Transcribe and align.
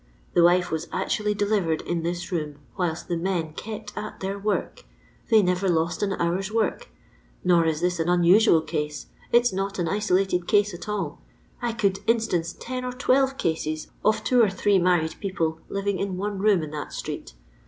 The 0.33 0.41
wife 0.43 0.71
was 0.71 0.87
actually 0.91 1.35
delivered 1.35 1.81
in 1.83 2.01
this 2.01 2.31
room 2.31 2.57
whilst 2.75 3.07
the 3.07 3.15
men 3.17 3.53
kept 3.53 3.95
at 3.95 4.19
their 4.19 4.39
work— 4.39 4.83
they 5.29 5.43
never 5.43 5.69
lost 5.69 6.01
an 6.01 6.13
hour's 6.13 6.51
work; 6.51 6.89
nor 7.43 7.67
is 7.67 7.81
this 7.81 7.99
an 7.99 8.07
unasnal 8.09 8.61
case— 8.65 9.05
it 9.31 9.45
's 9.45 9.53
not 9.53 9.77
an 9.77 9.85
isolateid 9.87 10.47
case 10.47 10.73
at 10.73 10.87
alL 10.89 11.19
I 11.61 11.73
could 11.73 11.99
instance 12.07 12.51
ten 12.59 12.83
or 12.83 12.93
twelve 12.93 13.37
cases 13.37 13.89
of 14.03 14.23
two 14.23 14.41
or 14.41 14.49
three 14.49 14.79
married 14.79 15.17
people 15.19 15.59
living 15.69 15.99
in 15.99 16.17
one 16.17 16.39
room 16.39 16.63
in 16.63 16.71
that 16.71 16.93
street. 16.93 17.35